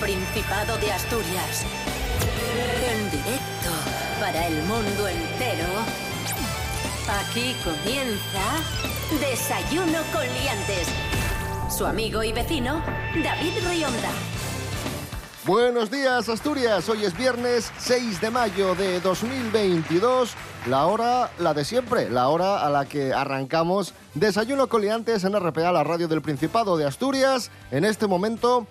[0.00, 1.66] Principado de Asturias.
[2.90, 3.70] En directo
[4.18, 5.66] para el mundo entero.
[7.20, 10.88] Aquí comienza Desayuno con Liantes.
[11.68, 12.82] Su amigo y vecino,
[13.22, 14.10] David Rionda.
[15.44, 20.34] Buenos días Asturias, hoy es viernes 6 de mayo de 2022,
[20.66, 25.72] la hora, la de siempre, la hora a la que arrancamos Desayuno Coliantes en RPA,
[25.72, 28.66] la radio del Principado de Asturias, en este momento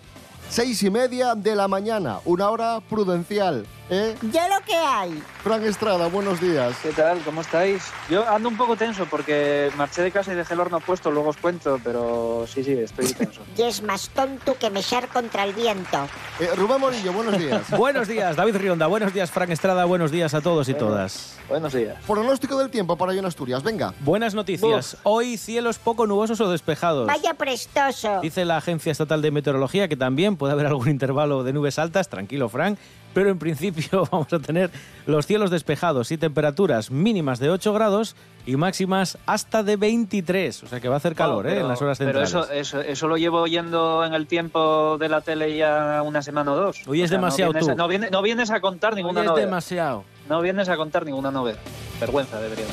[0.50, 3.66] seis y media de la mañana, una hora prudencial.
[3.90, 4.16] ¿Eh?
[4.32, 5.22] Ya lo que hay.
[5.44, 6.76] Fran Estrada, buenos días.
[6.82, 7.20] ¿Qué tal?
[7.20, 7.84] ¿Cómo estáis?
[8.10, 11.30] Yo ando un poco tenso porque marché de casa y dejé el horno puesto, luego
[11.30, 13.42] os cuento, pero sí, sí, estoy tenso.
[13.58, 16.08] Y es más tonto que mechar contra el viento.
[16.40, 17.70] Eh, Rubén Morillo, buenos días.
[17.78, 18.88] Buenos días, David Rionda.
[18.88, 19.86] Buenos días, Frank Estrada.
[19.86, 21.38] Buenos días a todos y todas.
[21.48, 21.98] Buenos días.
[22.06, 23.94] Pronóstico del tiempo para hoy en Asturias, venga.
[24.02, 24.98] Buenas noticias.
[25.04, 27.08] Hoy cielos poco nubosos o despejados.
[27.08, 28.22] Vaya prestoso.
[28.22, 32.10] Dice la Agencia Estatal de Meteorología que también puede haber algún intervalo de nubes altas,
[32.10, 32.78] tranquilo Frank,
[33.14, 34.70] pero en principio vamos a tener
[35.06, 40.64] los cielos despejados y temperaturas mínimas de 8 grados y máximas hasta de 23.
[40.64, 41.60] O sea que va a hacer calor Oh, ¿eh?
[41.60, 42.30] en las horas Pero centrales.
[42.30, 46.52] eso, eso, eso lo llevo oyendo en el tiempo de la tele ya una semana
[46.54, 46.82] o dos.
[46.88, 47.72] Hoy es demasiado no vienes, tú.
[47.72, 49.46] a- no, vienes, no vienes a contar ninguna Hoy es novedad.
[49.48, 50.04] demasiado.
[50.28, 51.60] No vienes a contar ninguna novedad.
[52.00, 52.66] Vergüenza debería.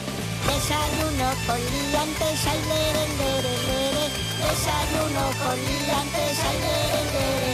[0.47, 4.06] Desayuno con liantes, ay, lere, lere, lere.
[4.39, 7.45] Desayuno con liantes, lere, lere.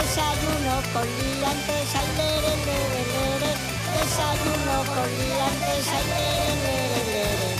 [0.00, 3.52] Desayuno con liantes, ay, lere, lere, lere.
[3.94, 7.50] Desayuno con liantes, ay, lere, lere, lere.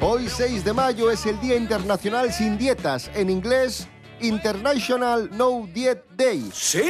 [0.00, 3.86] Hoy 6 de mayo es el Día Internacional sin Dietas, en inglés
[4.20, 6.50] International No Diet Day.
[6.52, 6.82] ¡Sí!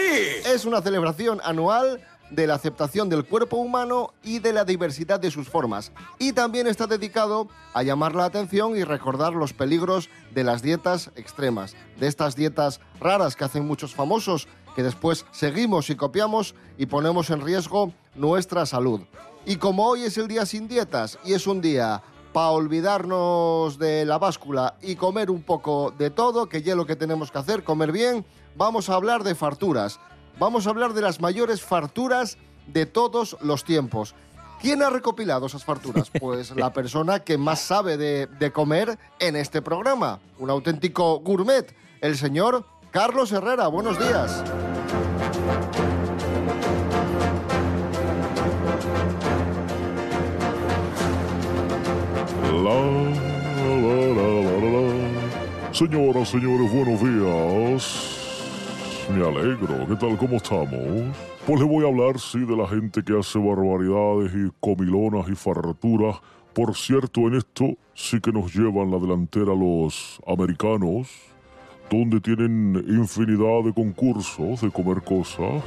[0.47, 2.01] Es una celebración anual
[2.31, 5.93] de la aceptación del cuerpo humano y de la diversidad de sus formas.
[6.19, 11.11] Y también está dedicado a llamar la atención y recordar los peligros de las dietas
[11.17, 16.87] extremas, de estas dietas raras que hacen muchos famosos, que después seguimos y copiamos y
[16.87, 19.01] ponemos en riesgo nuestra salud.
[19.47, 22.03] Y como hoy es el día sin dietas y es un día
[22.39, 26.87] para olvidarnos de la báscula y comer un poco de todo, que ya es lo
[26.87, 29.99] que tenemos que hacer, comer bien, vamos a hablar de farturas.
[30.39, 32.39] Vamos a hablar de las mayores farturas
[32.69, 34.15] de todos los tiempos.
[34.61, 36.13] ¿Quién ha recopilado esas farturas?
[36.21, 41.75] Pues la persona que más sabe de, de comer en este programa, un auténtico gourmet,
[42.01, 43.67] el señor Carlos Herrera.
[43.67, 44.45] Buenos días.
[55.79, 58.19] Señoras, señores, buenos días.
[59.15, 59.87] Me alegro.
[59.87, 60.19] ¿Qué tal?
[60.19, 61.17] ¿Cómo estamos?
[61.47, 65.37] Pues le voy a hablar, sí, de la gente que hace barbaridades y comilonas y
[65.37, 66.17] farturas.
[66.53, 71.09] Por cierto, en esto sí que nos llevan la delantera los americanos,
[71.89, 75.63] donde tienen infinidad de concursos de comer cosas.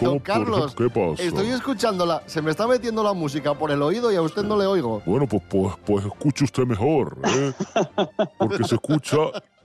[0.00, 1.22] Don Carlos, ¿qué pasa?
[1.22, 2.22] estoy escuchándola.
[2.26, 5.02] Se me está metiendo la música por el oído y a usted no le oigo.
[5.06, 7.52] Bueno, pues, pues, pues escuche usted mejor, ¿eh?
[8.38, 9.16] Porque se escucha,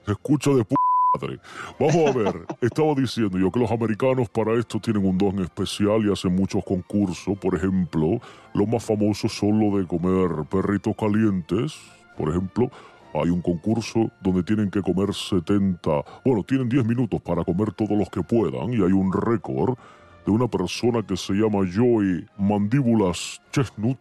[0.04, 0.74] se escucha de p
[1.20, 1.38] madre.
[1.78, 6.06] Vamos a ver, estaba diciendo yo que los americanos para esto tienen un don especial
[6.06, 7.36] y hacen muchos concursos.
[7.38, 8.20] Por ejemplo,
[8.54, 11.74] los más famosos son los de comer perritos calientes.
[12.16, 12.70] Por ejemplo,
[13.14, 15.90] hay un concurso donde tienen que comer 70,
[16.24, 19.76] bueno, tienen 10 minutos para comer todos los que puedan y hay un récord
[20.24, 23.98] de una persona que se llama Joey Mandíbulas Chestnut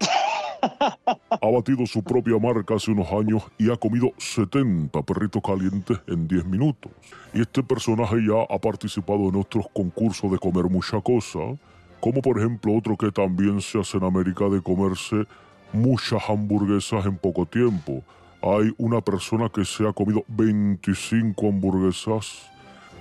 [0.62, 6.28] ha batido su propia marca hace unos años y ha comido 70 perritos calientes en
[6.28, 6.92] 10 minutos.
[7.34, 11.40] Y este personaje ya ha participado en otros concursos de comer mucha cosa,
[12.00, 15.26] como por ejemplo otro que también se hace en América de comerse
[15.73, 18.03] muchas hamburguesas en poco tiempo.
[18.41, 22.51] Hay una persona que se ha comido 25 hamburguesas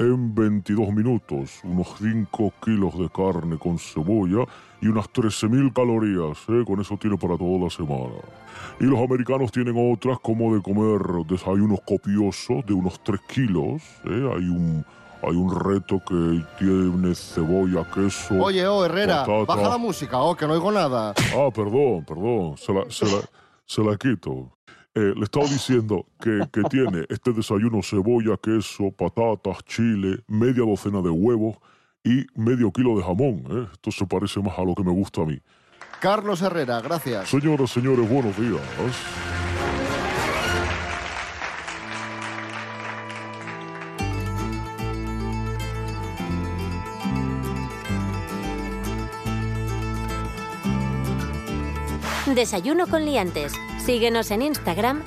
[0.01, 4.47] en 22 minutos, unos 5 kilos de carne con cebolla
[4.81, 6.65] y unas 13.000 calorías, ¿eh?
[6.67, 8.17] con eso tiene para toda la semana.
[8.81, 14.33] Y los americanos tienen otras como de comer desayunos copiosos de unos 3 kilos, ¿eh?
[14.35, 14.87] hay, un,
[15.23, 18.43] hay un reto que tiene cebolla, queso...
[18.43, 19.45] Oye, oh, Herrera, patata.
[19.45, 21.13] baja la música, oh, que no oigo nada.
[21.37, 23.21] Ah, perdón, perdón, se la, se la,
[23.67, 24.51] se la quito.
[24.93, 31.01] Eh, le estaba diciendo que, que tiene este desayuno cebolla, queso, patatas, chile, media docena
[31.01, 31.59] de huevos
[32.03, 33.45] y medio kilo de jamón.
[33.51, 33.69] ¿eh?
[33.73, 35.39] Esto se parece más a lo que me gusta a mí.
[36.01, 37.29] Carlos Herrera, gracias.
[37.29, 38.61] Señoras, señores, buenos días.
[52.35, 53.53] Desayuno con liantes
[53.91, 55.03] Síguenos en Instagram,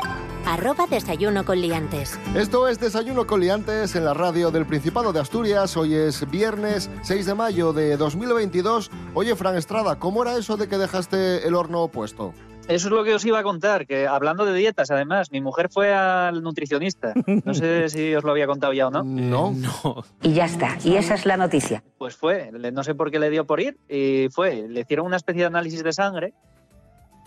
[0.46, 2.20] arroba desayuno con liantes.
[2.36, 5.78] Esto es Desayuno con Liantes en la radio del Principado de Asturias.
[5.78, 8.92] Hoy es viernes 6 de mayo de 2022.
[9.14, 12.34] Oye, Fran Estrada, ¿cómo era eso de que dejaste el horno puesto?
[12.68, 15.70] Eso es lo que os iba a contar, que hablando de dietas, además, mi mujer
[15.72, 17.14] fue al nutricionista.
[17.46, 19.02] No sé si os lo había contado ya o no.
[19.06, 19.52] No.
[19.54, 20.04] No.
[20.22, 20.78] Y ya está.
[20.84, 21.86] Y esa es la noticia.
[21.98, 25.16] Pues fue, no sé por qué le dio por ir, y fue, le hicieron una
[25.16, 26.34] especie de análisis de sangre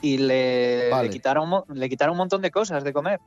[0.01, 1.09] y le, Vale.
[1.09, 3.21] le quitaron, le quitaron un montón de cosas de comer.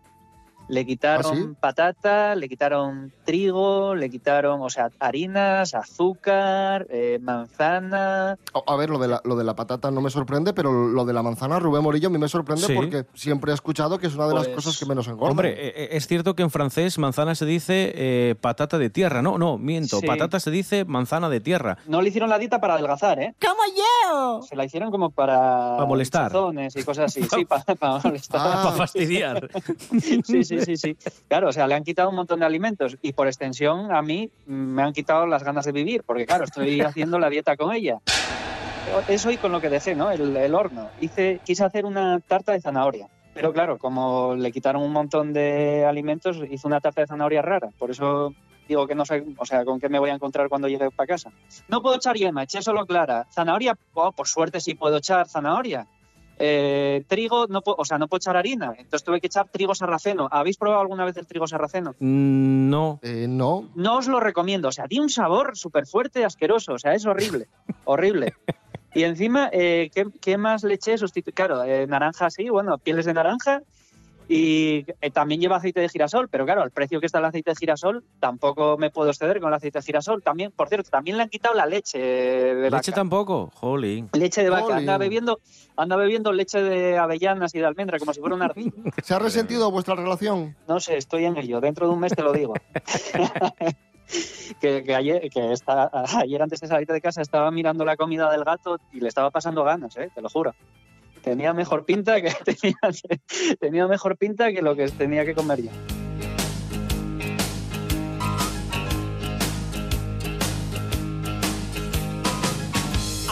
[0.70, 1.50] Le quitaron ¿Ah, sí?
[1.60, 8.38] patata, le quitaron trigo, le quitaron, o sea, harinas, azúcar, eh, manzana.
[8.68, 11.14] A ver, lo de, la, lo de la patata no me sorprende, pero lo de
[11.14, 12.74] la manzana, Rubén Morillo, a mí me sorprende Sí.
[12.76, 15.32] porque siempre he escuchado que es una de las Pues- cosas que menos engordan.
[15.32, 19.22] Hombre, eh, eh, es cierto que en francés manzana se dice eh, patata de tierra.
[19.24, 20.00] No, no, miento.
[20.00, 20.06] Sí.
[20.08, 21.78] Patata se dice manzana de tierra.
[21.88, 23.34] No le hicieron la dieta para adelgazar, ¿eh?
[23.42, 24.42] ¡Como yo!
[24.44, 25.78] Se la hicieron como para...
[25.78, 26.32] Pa' molestar.
[26.76, 27.46] y cosas así, sí,
[27.80, 28.42] para, molestar.
[28.44, 28.62] Ah.
[28.66, 29.50] Para fastidiar.
[30.24, 30.98] Sí, sí, sí, sí.
[31.28, 34.30] Claro, o sea, le han quitado un montón de alimentos y por extensión a mí
[34.46, 38.00] me han quitado las ganas de vivir, porque claro, estoy haciendo la dieta con ella.
[39.08, 40.10] Eso y con lo que dejé, ¿no?
[40.10, 40.90] El, el horno.
[41.00, 43.08] Hice, quise hacer una tarta de zanahoria.
[43.34, 47.70] Pero claro, como le quitaron un montón de alimentos, hice una tarta de zanahoria rara.
[47.78, 48.34] Por eso
[48.68, 51.08] digo que no sé, o sea, con qué me voy a encontrar cuando llegue para
[51.08, 51.32] casa.
[51.68, 53.28] No puedo echar yema, eché solo clara.
[53.32, 55.88] Zanahoria, oh, por suerte sí puedo echar zanahoria.
[56.40, 58.74] Eh, trigo, no o sea, no puedo echar harina.
[58.78, 60.28] Entonces tuve que echar trigo sarraceno.
[60.32, 61.92] ¿Habéis probado alguna vez el trigo sarraceno?
[62.00, 63.00] Mm, No.
[63.04, 63.70] Eh, no.
[63.76, 64.70] No os lo recomiendo.
[64.70, 66.74] O sea, tiene un sabor súper fuerte asqueroso.
[66.74, 67.48] O sea, es horrible.
[67.86, 68.34] horrible.
[68.96, 70.96] Y encima, eh, ¿qué, qué más le eché?
[70.96, 73.62] Sustitu- claro, eh, naranja sí, bueno, pieles de naranja.
[74.32, 77.50] Y eh, también lleva aceite de girasol, pero claro, al precio que está el aceite
[77.50, 80.22] de girasol, tampoco me puedo exceder con el aceite de girasol.
[80.22, 82.92] También, por cierto, también le han quitado la leche de Leche vaca.
[82.92, 83.52] tampoco.
[83.56, 84.08] Jolín.
[84.14, 84.78] Leche de vaca.
[84.78, 85.40] Anda bebiendo,
[85.76, 88.72] anda bebiendo leche de avellanas y de almendra como si fuera un ardilla.
[89.04, 90.56] ¿Se ha resentido vuestra relación?
[90.68, 91.60] No sé, estoy en ello.
[91.60, 92.54] Dentro de un mes te lo digo.
[94.62, 95.90] que, que ayer, que está,
[96.20, 99.32] ayer antes de salir de casa estaba mirando la comida del gato y le estaba
[99.32, 100.12] pasando ganas, ¿eh?
[100.14, 100.54] te lo juro.
[101.30, 102.34] Tenía mejor pinta que
[103.60, 105.70] tenía, mejor pinta que lo que tenía que comer yo.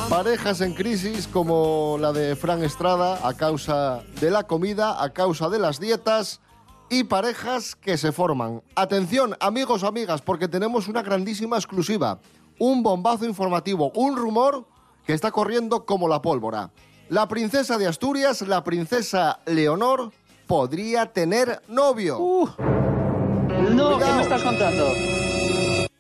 [0.08, 5.50] Parejas en crisis como la de Fran Estrada a causa de la comida, a causa
[5.50, 6.40] de las dietas
[6.92, 8.62] y parejas que se forman.
[8.76, 12.20] Atención, amigos amigas, porque tenemos una grandísima exclusiva,
[12.60, 14.68] un bombazo informativo, un rumor
[15.04, 16.70] que está corriendo como la pólvora.
[17.10, 20.12] La princesa de Asturias, la princesa Leonor,
[20.46, 22.20] podría tener novio.
[23.72, 24.92] No, ¿qué me estás contando?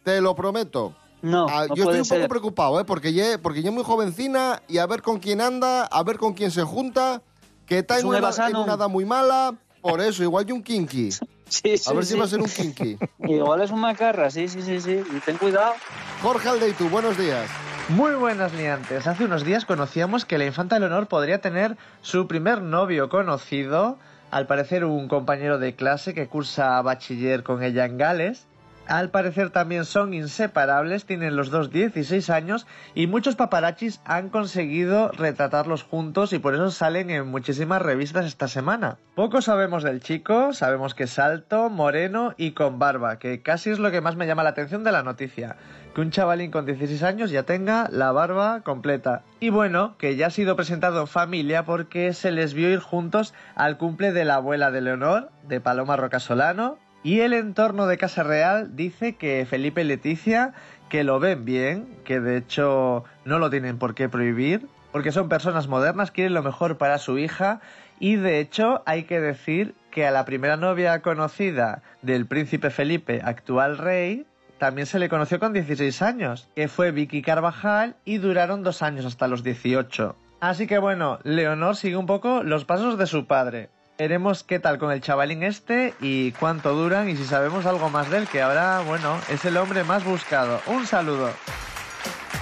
[0.03, 0.93] Te lo prometo.
[1.21, 2.29] No, Ah, no yo estoy puede un poco ser.
[2.29, 2.85] preocupado, ¿eh?
[2.85, 6.33] Porque ya porque es muy jovencina y a ver con quién anda, a ver con
[6.33, 7.21] quién se junta,
[7.65, 10.53] que está Es en un una, en una edad muy mala, por eso, igual que
[10.53, 11.09] un kinky.
[11.49, 12.19] Sí, sí, A ver si sí.
[12.19, 12.97] va a ser un kinky.
[13.19, 15.01] Igual es un macarra, sí, sí, sí, sí.
[15.15, 15.75] Y ten cuidado.
[16.21, 17.49] Jorge Aldeitu, buenos días.
[17.89, 19.07] Muy buenas liantes.
[19.07, 23.97] Hace unos días conocíamos que la infanta Leonor podría tener su primer novio conocido,
[24.29, 28.45] al parecer un compañero de clase que cursa bachiller con ella en Gales.
[28.87, 32.65] Al parecer también son inseparables, tienen los dos 16 años
[32.95, 38.47] y muchos paparachis han conseguido retratarlos juntos y por eso salen en muchísimas revistas esta
[38.47, 38.97] semana.
[39.13, 43.79] Poco sabemos del chico, sabemos que es alto, moreno y con barba, que casi es
[43.79, 45.57] lo que más me llama la atención de la noticia.
[45.93, 49.23] Que un chavalín con 16 años ya tenga la barba completa.
[49.41, 53.33] Y bueno, que ya ha sido presentado en familia porque se les vio ir juntos
[53.55, 58.21] al cumple de la abuela de Leonor, de Paloma Rocasolano, y el entorno de Casa
[58.23, 60.51] Real dice que Felipe y Leticia
[60.89, 65.29] que lo ven bien, que de hecho no lo tienen por qué prohibir, porque son
[65.29, 67.61] personas modernas, quieren lo mejor para su hija
[67.97, 73.21] y de hecho hay que decir que a la primera novia conocida del príncipe Felipe,
[73.23, 74.25] actual rey,
[74.57, 79.05] también se le conoció con 16 años, que fue Vicky Carvajal y duraron dos años
[79.05, 80.13] hasta los 18.
[80.41, 83.69] Así que bueno, Leonor sigue un poco los pasos de su padre.
[83.97, 88.11] Veremos qué tal con el chavalín este y cuánto duran y si sabemos algo más
[88.11, 90.61] de él, que ahora, bueno, es el hombre más buscado.
[90.67, 91.31] Un saludo.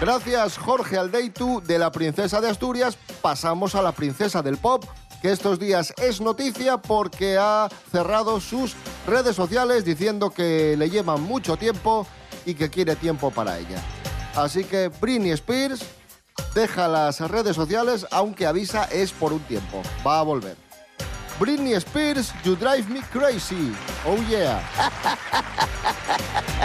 [0.01, 2.97] Gracias, Jorge Aldeitu, de la princesa de Asturias.
[3.21, 4.83] Pasamos a la princesa del pop,
[5.21, 8.75] que estos días es noticia porque ha cerrado sus
[9.07, 12.05] redes sociales diciendo que le llevan mucho tiempo
[12.45, 13.81] y que quiere tiempo para ella.
[14.35, 15.85] Así que Britney Spears
[16.53, 19.81] deja las redes sociales, aunque avisa es por un tiempo.
[20.05, 20.64] Va a volver.
[21.37, 23.75] Britney Spears, You Drive Me Crazy.
[24.05, 24.63] Oh yeah.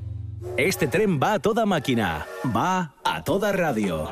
[0.57, 4.11] Este tren va a toda máquina, va a toda radio.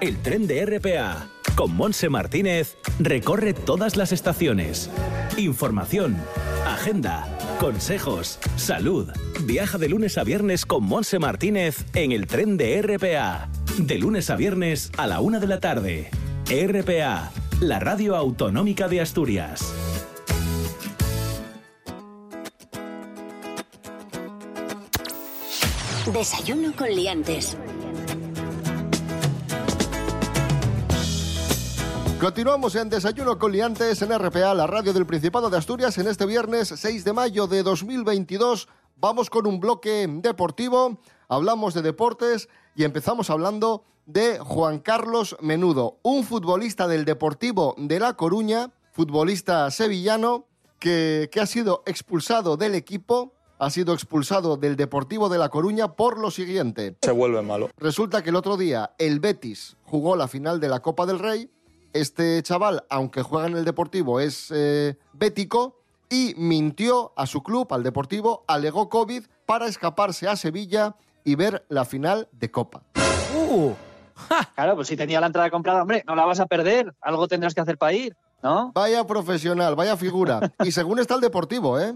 [0.00, 4.90] El tren de RPA, con Monse Martínez, recorre todas las estaciones.
[5.36, 6.16] Información,
[6.66, 7.26] agenda,
[7.58, 9.10] consejos, salud.
[9.42, 13.48] Viaja de lunes a viernes con Monse Martínez en el tren de RPA.
[13.78, 16.10] De lunes a viernes a la una de la tarde.
[16.46, 17.30] RPA,
[17.60, 19.74] la radio autonómica de Asturias.
[26.12, 27.56] Desayuno con liantes.
[32.20, 36.24] Continuamos en Desayuno con Liantes en RPA, la radio del Principado de Asturias, en este
[36.24, 38.68] viernes 6 de mayo de 2022.
[38.96, 45.98] Vamos con un bloque deportivo, hablamos de deportes y empezamos hablando de Juan Carlos Menudo,
[46.02, 50.46] un futbolista del Deportivo de La Coruña, futbolista sevillano,
[50.78, 55.92] que, que ha sido expulsado del equipo, ha sido expulsado del Deportivo de La Coruña
[55.92, 56.96] por lo siguiente.
[57.02, 57.70] Se vuelve malo.
[57.78, 61.50] Resulta que el otro día el Betis jugó la final de la Copa del Rey.
[61.92, 67.72] Este chaval, aunque juega en el Deportivo, es eh, bético y mintió a su club,
[67.72, 72.82] al Deportivo, alegó COVID para escaparse a Sevilla y ver la final de Copa.
[73.48, 73.72] ¡Uh!
[74.54, 76.94] Claro, pues si tenía la entrada comprada, hombre, no la vas a perder.
[77.00, 78.72] Algo tendrás que hacer para ir, ¿no?
[78.72, 80.52] Vaya profesional, vaya figura.
[80.62, 81.94] Y según está el Deportivo, ¿eh?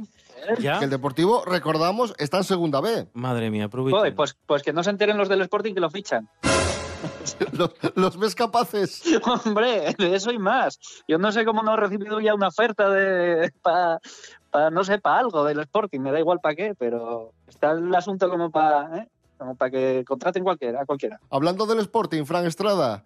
[0.59, 0.79] ¿Ya?
[0.79, 3.07] Que el Deportivo, recordamos, está en segunda B.
[3.15, 3.69] Madre mía.
[3.71, 6.29] Joder, pues, pues que no se enteren los del Sporting que lo fichan.
[7.53, 9.03] ¿Los, los ves capaces?
[9.45, 10.81] Hombre, de eso y más.
[11.07, 14.01] Yo no sé cómo no he recibido ya una oferta de para,
[14.73, 16.01] no sé, para algo del Sporting.
[16.01, 19.09] Me da igual para qué, pero está el asunto como para ¿eh?
[19.41, 21.19] como para que contraten cualquiera, a cualquiera.
[21.31, 23.05] Hablando del Sporting, Fran Estrada,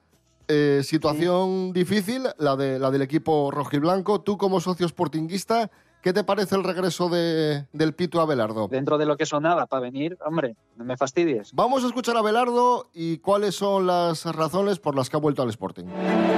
[0.48, 4.20] eh, situación difícil, la, de, la del equipo rojiblanco.
[4.20, 5.70] Tú como socio sportinguista,
[6.02, 8.68] ¿qué te parece el regreso de, del Pito Abelardo?
[8.68, 11.50] Dentro de lo que sonaba para venir, hombre, no me fastidies.
[11.54, 15.42] Vamos a escuchar a Abelardo y cuáles son las razones por las que ha vuelto
[15.42, 15.84] al Sporting.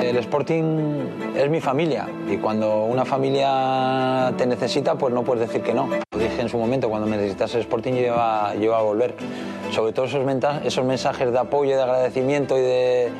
[0.00, 5.62] El Sporting es mi familia y cuando una familia te necesita, pues no puedes decir
[5.62, 5.88] que no.
[5.88, 8.82] Lo dije en su momento, cuando me necesitas el Sporting yo iba, yo iba a
[8.82, 9.16] volver.
[9.72, 10.22] Sobre todo esos,
[10.64, 13.12] esos mensajes de apoyo, de agradecimiento y de,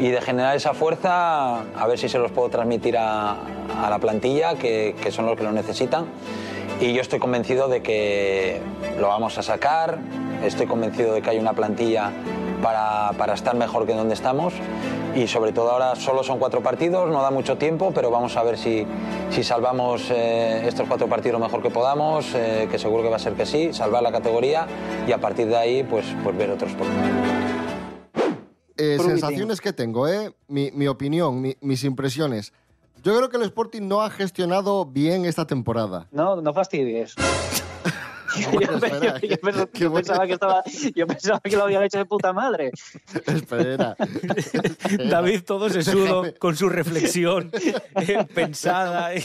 [0.00, 3.98] y de generar esa fuerza, a ver si se los puedo transmitir a, a la
[3.98, 6.06] plantilla, que, que son los que lo necesitan.
[6.80, 8.62] Y yo estoy convencido de que
[8.98, 9.98] lo vamos a sacar,
[10.42, 12.10] estoy convencido de que hay una plantilla
[12.62, 14.54] para, para estar mejor que donde estamos.
[15.14, 18.42] Y sobre todo ahora solo son cuatro partidos, no da mucho tiempo, pero vamos a
[18.42, 18.86] ver si,
[19.30, 23.16] si salvamos eh, estos cuatro partidos lo mejor que podamos, eh, que seguro que va
[23.16, 24.66] a ser que sí, salvar la categoría
[25.06, 26.86] y a partir de ahí pues, pues ver otros por
[28.80, 30.32] Eh, sensaciones que tengo, ¿eh?
[30.48, 32.52] mi, mi opinión, mi- mis impresiones.
[33.02, 36.06] Yo creo que el Sporting no ha gestionado bien esta temporada.
[36.10, 37.14] No, no fastidies.
[38.52, 40.06] Bueno, yo, espera, yo- yo pens- qué yo bueno.
[40.06, 40.62] pensaba que estaba,
[40.94, 42.70] yo pensaba que lo habían hecho de puta madre.
[43.26, 43.96] Espera.
[45.08, 47.50] David todo sesudo con su reflexión
[47.96, 49.24] eh, pensada y,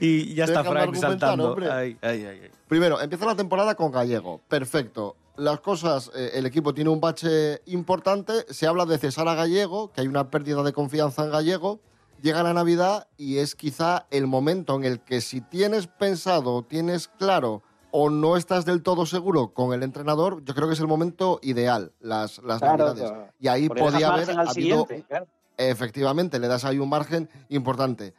[0.00, 1.50] y ya está Frank saltando.
[1.50, 1.70] hombre.
[1.70, 2.50] Ay, ay, ay, ay.
[2.68, 4.40] Primero, empieza la temporada con Gallego.
[4.48, 5.16] Perfecto.
[5.36, 8.44] Las cosas, eh, el equipo tiene un bache importante.
[8.50, 11.80] Se habla de cesar a Gallego, que hay una pérdida de confianza en Gallego.
[12.20, 17.08] Llega la Navidad y es quizá el momento en el que si tienes pensado, tienes
[17.08, 20.86] claro o no estás del todo seguro con el entrenador, yo creo que es el
[20.86, 23.10] momento ideal, las, las Claro, Navidades.
[23.10, 23.32] claro.
[23.40, 25.26] Y ahí Porque podía haber habido claro.
[25.56, 28.14] Efectivamente, le das ahí un margen importante.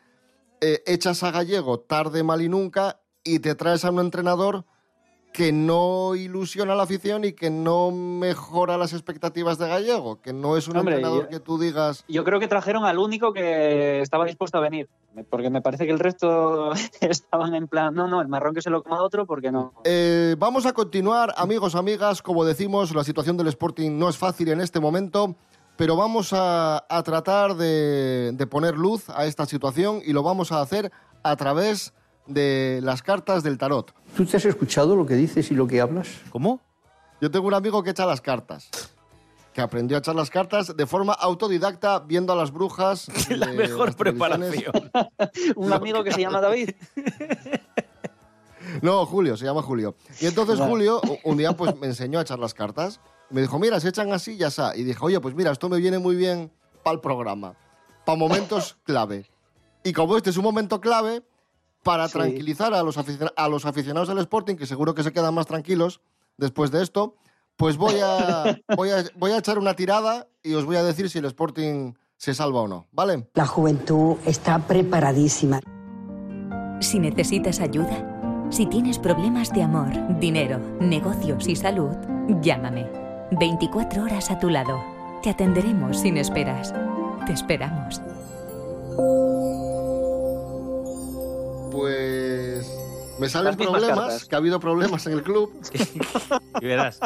[0.60, 4.66] Eh, echas a Gallego tarde, mal y nunca y te traes a un entrenador
[5.34, 10.34] que no ilusiona a la afición y que no mejora las expectativas de Gallego, que
[10.34, 12.04] no es un Hombre, entrenador yo- que tú digas...
[12.08, 14.90] Yo creo que trajeron al único que estaba dispuesto a venir.
[15.30, 16.72] Porque me parece que el resto
[17.02, 19.74] estaban en plan, no, no, el marrón que se lo coma otro, porque no.
[19.84, 22.22] Eh, vamos a continuar, amigos, amigas.
[22.22, 25.36] Como decimos, la situación del Sporting no es fácil en este momento,
[25.78, 30.52] pero vamos a, a tratar de, de poner luz a esta situación y lo vamos
[30.52, 30.92] a hacer
[31.24, 31.94] a través
[32.28, 33.94] de las cartas del tarot.
[34.16, 36.08] ¿Tú te has escuchado lo que dices y lo que hablas?
[36.30, 36.60] ¿Cómo?
[37.20, 38.70] Yo tengo un amigo que echa las cartas.
[39.54, 43.08] Que aprendió a echar las cartas de forma autodidacta viendo a las brujas.
[43.30, 44.92] La de mejor las preparación.
[45.56, 46.72] Un amigo que se llama David.
[48.82, 49.96] No, Julio, se llama Julio.
[50.22, 50.72] Y entonces Vale.
[50.72, 53.02] Julio un día pues me enseñó a echar las cartas.
[53.30, 54.76] Me dijo, mira, se echan así, ya está.
[54.78, 56.52] Y dije, oye, pues mira, esto me viene muy bien
[56.84, 57.56] para el programa,
[58.06, 59.30] para momentos clave.
[59.84, 61.24] Y como este es un momento clave,
[61.84, 62.14] para Sí.
[62.14, 65.46] tranquilizar a los, aficiona- a los aficionados del Sporting, que seguro que se quedan más
[65.48, 66.02] tranquilos
[66.38, 67.16] después de esto,
[67.58, 71.10] pues voy a, voy a, voy a echar una tirada y os voy a decir
[71.10, 73.28] si el Sporting se salva o no, ¿vale?
[73.34, 75.60] La juventud está preparadísima.
[76.80, 81.96] Si necesitas ayuda, si tienes problemas de amor, dinero, negocios y salud,
[82.42, 82.88] llámame.
[83.40, 84.82] 24 horas a tu lado.
[85.24, 86.74] Te atenderemos sin esperas.
[87.26, 88.02] Te esperamos.
[91.72, 92.68] Pues
[93.20, 95.52] me salen problemas, que ha habido problemas en el club.
[96.62, 97.00] Y verás.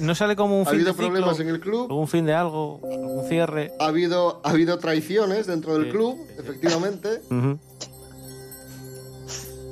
[0.00, 1.06] ¿No sale como un Ha fin habido de ciclo?
[1.08, 1.90] problemas en el club.
[1.92, 2.76] ¿Un fin de algo?
[2.76, 3.72] ¿Un cierre?
[3.80, 6.40] Ha habido, ha habido traiciones dentro del Sí, club, sí, sí.
[6.40, 7.20] efectivamente.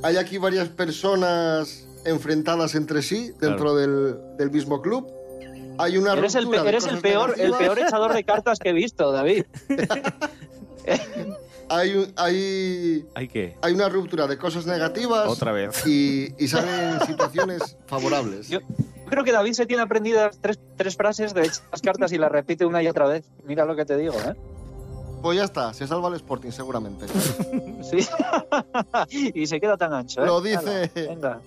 [0.03, 5.09] Hay aquí varias personas enfrentadas entre sí dentro del, del mismo club.
[5.79, 9.11] Hay una Eres el, eres el peor, el peor echador de cartas que he visto,
[9.13, 9.45] David.
[11.69, 13.57] Hay, un- hay, ¿Hay qué?
[13.61, 15.27] hay una ruptura de cosas negativas.
[15.29, 15.85] Otra vez.
[15.87, 18.49] Y, y salen situaciones favorables.
[18.49, 18.61] Yo
[19.09, 22.65] creo que David se tiene aprendidas tres, tres frases de las cartas y las repite
[22.65, 23.25] una y otra vez.
[23.45, 24.35] Mira lo que te digo, ¿eh?
[25.23, 27.07] Pues ya está, se salva el Sporting seguramente.
[27.83, 27.99] Sí.
[29.35, 30.27] y se queda tan ancho, ¿eh?
[30.27, 31.41] Lo dice- Hala, venga.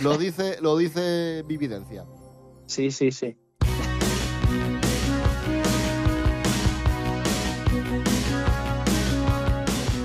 [0.00, 2.04] Lo dice, lo dice Vividencia.
[2.66, 3.36] Sí, sí, sí.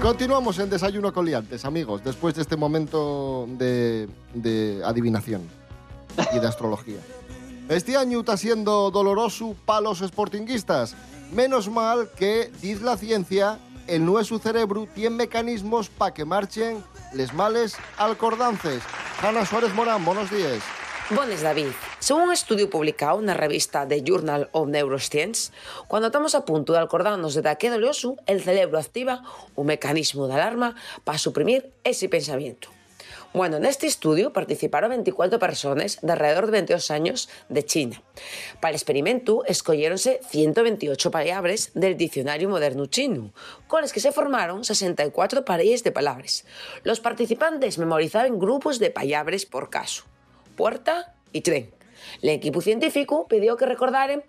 [0.08, 4.08] Continuamos en Desayuno con Liantes, amigos, después de este momento de,
[4.86, 5.42] adivinación
[6.32, 7.00] y de astrología.
[7.68, 10.96] Este año está siendo doloroso para los sportinguistas.
[11.34, 16.82] Menos mal que, dice la ciencia, el nuestro cerebro tiene mecanismos para que marchen
[17.14, 18.82] les males alcordances.
[19.22, 20.64] Hanna Suárez Morán, buenos días.
[21.10, 21.68] Bones, David.
[22.00, 25.56] Según un estudio publicado na revista The Journal of Neuroscience,
[25.88, 29.24] cuando estamos a punto de acordarnos de daqué dolioso, el cerebro activa
[29.56, 30.76] un mecanismo de alarma
[31.08, 32.68] para suprimir ese pensamiento.
[33.32, 38.04] Bueno, en este estudio participaron 24 personas de alrededor de 22 años de China.
[38.60, 43.32] Para el experimento escogiéronse 128 palabras del diccionario moderno chino,
[43.68, 46.44] con las que se formaron 64 parejas de palabras.
[46.84, 50.04] Los participantes memorizaban grupos de palabras por caso
[50.58, 51.72] puerta y tren.
[52.22, 54.24] El equipo científico pidió que recordaran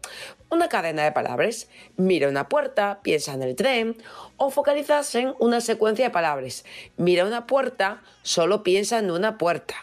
[0.50, 1.68] una cadena de palabras.
[1.96, 3.96] Mira una puerta, piensa en el tren,
[4.36, 6.64] o focalizasen una secuencia de palabras.
[6.96, 9.74] Mira una puerta, solo piensa en una puerta.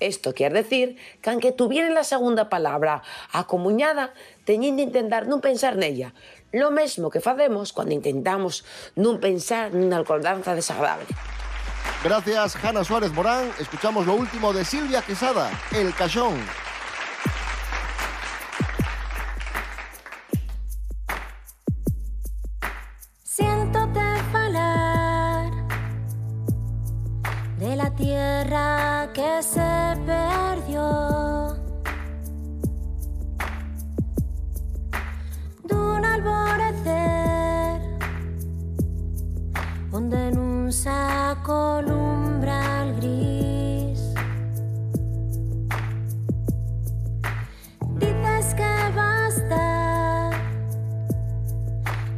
[0.00, 3.02] Esto quiere decir que aunque tuvieran la segunda palabra
[3.32, 4.12] acomuñada,
[4.44, 6.14] tenían de intentar no pensar en ella.
[6.52, 8.64] Lo mismo que facemos cuando intentamos
[8.96, 11.06] no pensar en una acordanza desagradable.
[12.04, 13.50] Gracias, Hanna Suárez Morán.
[13.58, 16.34] Escuchamos lo último de Silvia Quesada, El Cachón.
[23.22, 25.50] Siéntote falar
[27.58, 31.56] de la tierra que se perdió.
[35.62, 37.13] D'un alborecer
[39.94, 44.00] onde nun saco lumbra el gris.
[48.02, 50.34] Dices que va a estar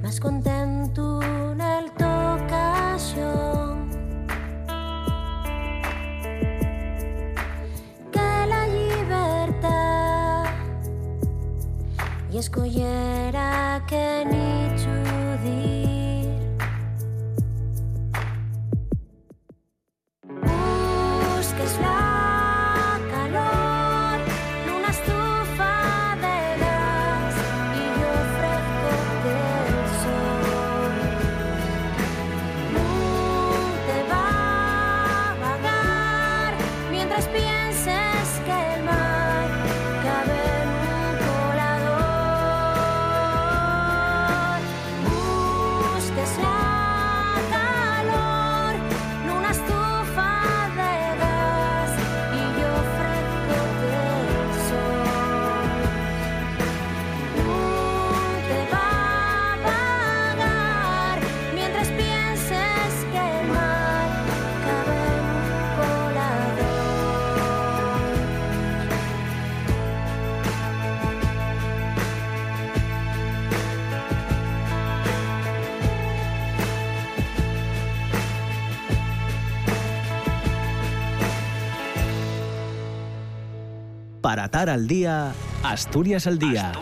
[0.02, 3.90] más contento en el tocación
[8.10, 10.46] que la libertad.
[12.32, 14.55] Y escollera que ni
[84.26, 86.72] Para atar al día, Asturias al día.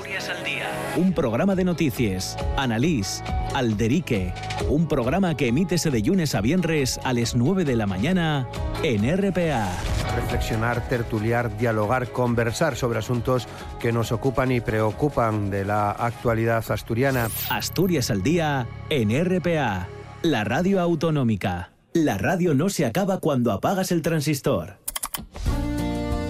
[0.97, 3.23] Un programa de noticias, analís,
[3.55, 4.33] alderique.
[4.71, 8.49] Un programa que emítese de lunes a viernes a las 9 de la mañana
[8.83, 9.69] en RPA.
[10.17, 13.47] Reflexionar, tertuliar, dialogar, conversar sobre asuntos
[13.79, 17.29] que nos ocupan y preocupan de la actualidad asturiana.
[17.51, 19.87] Asturias al día en RPA,
[20.23, 21.73] la radio autonómica.
[21.93, 24.79] La radio no se acaba cuando apagas el transistor.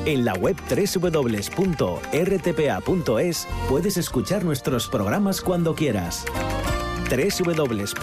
[0.06, 1.48] En la web www.rtpa.es
[3.68, 6.26] puedes escuchar nuestros programas cuando quieras.
[7.08, 7.98] www.rtpa.es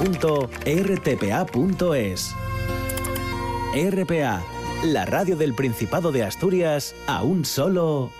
[3.73, 4.43] RPA,
[4.83, 8.11] la radio del Principado de Asturias, a un solo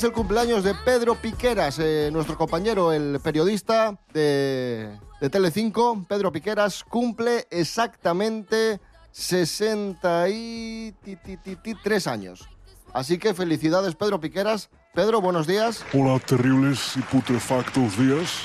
[0.00, 6.06] es el cumpleaños de Pedro Piqueras, eh, nuestro compañero, el periodista de, de Telecinco.
[6.08, 8.80] Pedro Piqueras cumple exactamente
[9.12, 12.48] 63 años.
[12.94, 14.70] Así que felicidades, Pedro Piqueras.
[14.94, 15.84] Pedro, buenos días.
[15.92, 18.40] Hola, terribles y putrefactos días.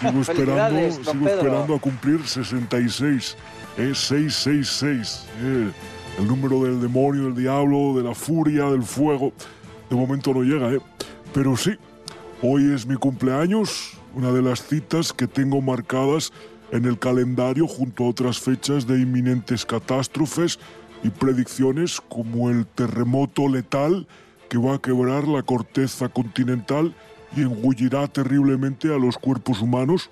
[0.00, 3.36] Sigo esperando, sigo esperando a cumplir 66.
[3.76, 5.26] Es 666.
[5.42, 5.70] eh,
[6.18, 9.32] el número del demonio, del diablo, de la furia, del fuego.
[9.90, 10.80] De momento no llega, ¿eh?
[11.32, 11.72] Pero sí,
[12.42, 16.32] hoy es mi cumpleaños, una de las citas que tengo marcadas
[16.70, 20.58] en el calendario junto a otras fechas de inminentes catástrofes
[21.02, 24.06] y predicciones como el terremoto letal
[24.48, 26.94] que va a quebrar la corteza continental
[27.36, 30.10] y engullirá terriblemente a los cuerpos humanos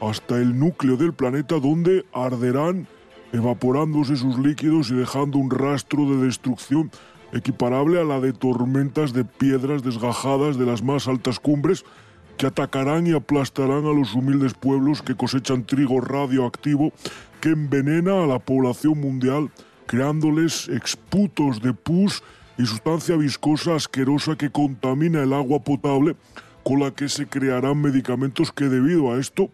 [0.00, 2.86] hasta el núcleo del planeta donde arderán
[3.32, 6.90] evaporándose sus líquidos y dejando un rastro de destrucción
[7.32, 11.84] equiparable a la de tormentas de piedras desgajadas de las más altas cumbres
[12.36, 16.92] que atacarán y aplastarán a los humildes pueblos que cosechan trigo radioactivo
[17.40, 19.50] que envenena a la población mundial,
[19.86, 22.22] creándoles exputos de pus
[22.58, 26.16] y sustancia viscosa asquerosa que contamina el agua potable,
[26.62, 29.50] con la que se crearán medicamentos que debido a esto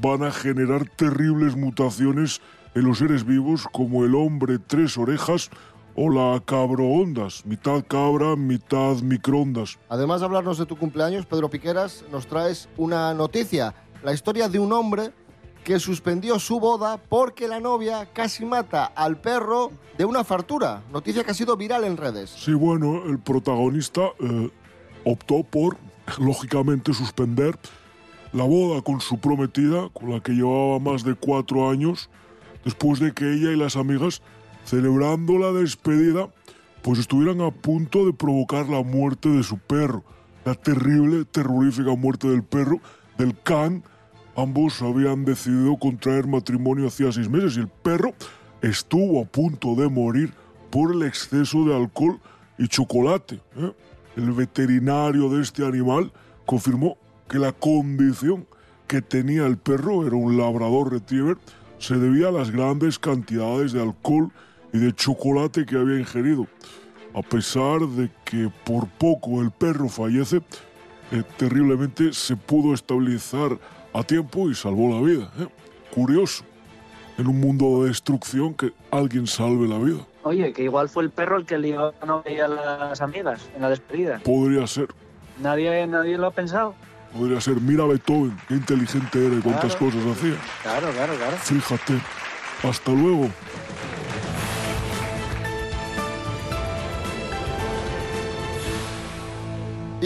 [0.00, 2.40] van a generar terribles mutaciones
[2.74, 5.50] en los seres vivos como el hombre tres orejas
[5.96, 9.78] o la cabroondas, mitad cabra, mitad microondas.
[9.88, 14.58] Además de hablarnos de tu cumpleaños, Pedro Piqueras, nos traes una noticia, la historia de
[14.58, 15.10] un hombre
[15.64, 20.82] que suspendió su boda porque la novia casi mata al perro de una fartura.
[20.92, 22.30] Noticia que ha sido viral en redes.
[22.30, 24.50] Sí, bueno, el protagonista eh,
[25.04, 25.76] optó por,
[26.18, 27.58] lógicamente, suspender
[28.32, 32.10] la boda con su prometida, con la que llevaba más de cuatro años,
[32.64, 34.22] después de que ella y las amigas,
[34.66, 36.28] celebrando la despedida,
[36.82, 40.04] pues estuvieran a punto de provocar la muerte de su perro.
[40.44, 42.80] La terrible, terrorífica muerte del perro,
[43.16, 43.82] del can.
[44.36, 48.12] Ambos habían decidido contraer matrimonio hacía seis meses y el perro
[48.60, 50.34] estuvo a punto de morir
[50.70, 52.20] por el exceso de alcohol
[52.58, 53.40] y chocolate.
[53.56, 53.72] ¿eh?
[54.16, 56.12] El veterinario de este animal
[56.44, 56.98] confirmó
[57.28, 58.46] que la condición
[58.86, 61.38] que tenía el perro, era un labrador retriever,
[61.78, 64.32] se debía a las grandes cantidades de alcohol
[64.76, 66.46] y de chocolate que había ingerido.
[67.14, 70.42] A pesar de que por poco el perro fallece,
[71.12, 73.58] eh, terriblemente se pudo estabilizar
[73.94, 75.30] a tiempo y salvó la vida.
[75.38, 75.46] ¿eh?
[75.94, 76.44] Curioso,
[77.16, 80.00] en un mundo de destrucción, que alguien salve la vida.
[80.24, 83.48] Oye, que igual fue el perro el que a la novia y a las amigas
[83.54, 84.18] en la despedida.
[84.24, 84.88] Podría ser,
[85.40, 86.74] Nadie, nadie lo ha pensado.
[87.16, 87.60] podría ser.
[87.60, 89.94] Mira a Beethoven, qué inteligente era y cuántas Claro.
[89.94, 90.34] cosas hacía.
[90.62, 91.36] Claro, claro, claro.
[91.38, 91.94] Fíjate.
[92.62, 93.28] Hasta luego.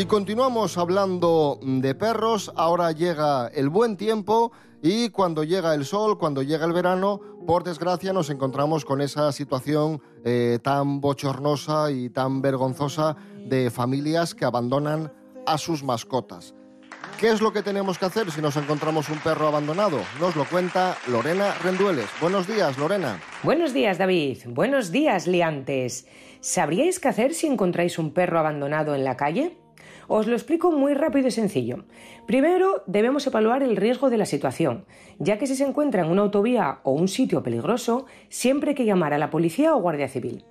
[0.00, 2.50] Y continuamos hablando de perros.
[2.56, 4.50] Ahora llega el buen tiempo
[4.82, 9.30] y cuando llega el sol, cuando llega el verano, por desgracia nos encontramos con esa
[9.30, 15.12] situación eh, tan bochornosa y tan vergonzosa de familias que abandonan
[15.46, 16.54] a sus mascotas.
[17.18, 19.98] ¿Qué es lo que tenemos que hacer si nos encontramos un perro abandonado?
[20.18, 22.06] Nos lo cuenta Lorena Rendueles.
[22.22, 23.20] Buenos días, Lorena.
[23.42, 24.38] Buenos días, David.
[24.46, 26.06] Buenos días, liantes.
[26.40, 29.59] ¿Sabríais qué hacer si encontráis un perro abandonado en la calle?
[30.12, 31.84] Os lo explico muy rápido y sencillo.
[32.26, 34.84] Primero, debemos evaluar el riesgo de la situación,
[35.20, 38.84] ya que si se encuentra en una autovía o un sitio peligroso, siempre hay que
[38.84, 40.44] llamar a la policía o guardia civil.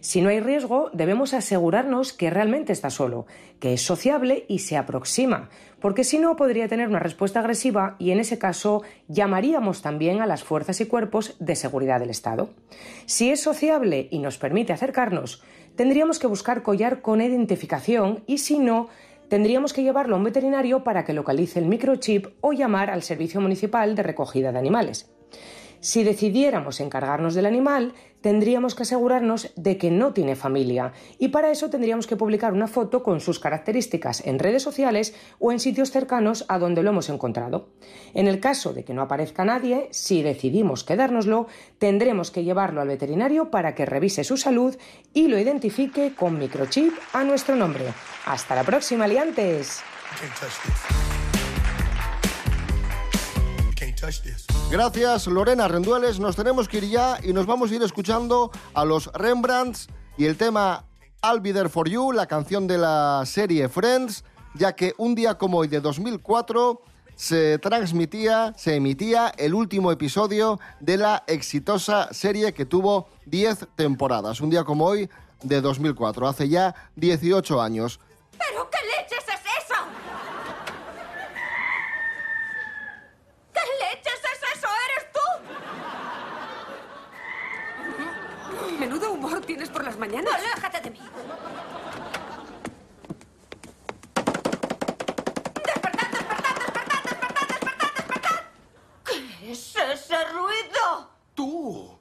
[0.00, 3.24] Si no hay riesgo, debemos asegurarnos que realmente está solo,
[3.58, 5.48] que es sociable y se aproxima,
[5.80, 10.26] porque si no podría tener una respuesta agresiva y en ese caso llamaríamos también a
[10.26, 12.50] las fuerzas y cuerpos de seguridad del Estado.
[13.06, 15.42] Si es sociable y nos permite acercarnos,
[15.74, 18.88] tendríamos que buscar collar con identificación y si no,
[19.28, 23.40] tendríamos que llevarlo a un veterinario para que localice el microchip o llamar al Servicio
[23.40, 25.10] Municipal de Recogida de Animales.
[25.86, 31.52] Si decidiéramos encargarnos del animal, tendríamos que asegurarnos de que no tiene familia y para
[31.52, 35.92] eso tendríamos que publicar una foto con sus características en redes sociales o en sitios
[35.92, 37.68] cercanos a donde lo hemos encontrado.
[38.14, 41.46] En el caso de que no aparezca nadie, si decidimos quedárnoslo,
[41.78, 44.76] tendremos que llevarlo al veterinario para que revise su salud
[45.14, 47.84] y lo identifique con microchip a nuestro nombre.
[48.24, 49.84] Hasta la próxima, liantes.
[54.70, 56.20] Gracias, Lorena Rendueles.
[56.20, 60.26] Nos tenemos que ir ya y nos vamos a ir escuchando a los Rembrandts y
[60.26, 60.84] el tema
[61.22, 65.36] I'll Be There For You, la canción de la serie Friends, ya que un día
[65.36, 66.80] como hoy de 2004
[67.16, 74.40] se transmitía, se emitía el último episodio de la exitosa serie que tuvo 10 temporadas.
[74.40, 75.08] Un día como hoy
[75.42, 77.98] de 2004, hace ya 18 años.
[78.38, 79.74] ¿Pero qué leches es eso?
[83.52, 84.68] ¿Qué leches es eso?
[84.86, 85.20] ¿Eres tú?
[88.78, 90.34] Menudo humor tienes por las mañanas.
[90.34, 91.00] Aléjate de mí.
[99.04, 101.10] ¿Qué es ese ruido?
[101.34, 101.98] ¡Tú!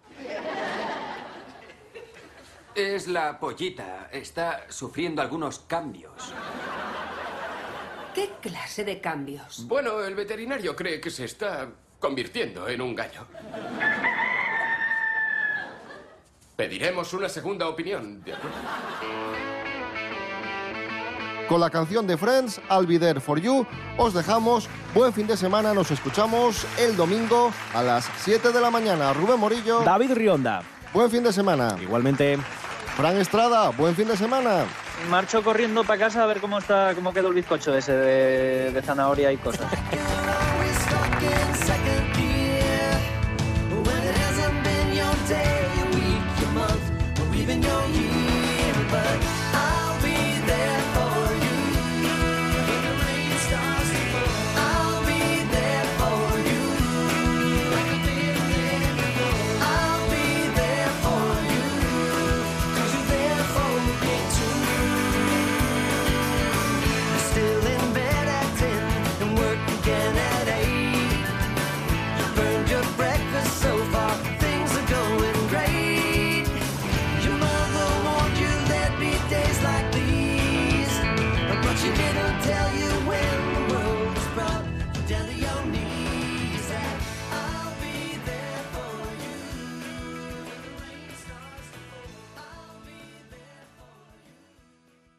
[2.76, 4.10] Es la pollita.
[4.12, 6.34] Está sufriendo algunos cambios.
[8.14, 9.66] ¿Qué clase de cambios?
[9.68, 13.28] Bueno, el veterinario cree que se está convirtiendo en un gallo.
[16.66, 18.58] Pediremos una segunda opinión, ¿de acuerdo?
[21.48, 23.68] Con la canción de Friends, I'll Be There For You,
[24.00, 24.68] os dejamos.
[24.96, 29.14] Buen fin de semana, nos escuchamos el domingo a las 7 de la mañana.
[29.14, 29.82] Rubén Morillo.
[29.82, 30.64] David Rionda.
[30.92, 31.76] Buen fin de semana.
[31.80, 32.40] Igualmente.
[32.98, 34.66] Fran Estrada, buen fin de semana.
[35.08, 38.82] Marcho corriendo para casa a ver cómo está, cómo quedó el bizcocho ese de, de
[38.82, 39.72] zanahoria y cosas.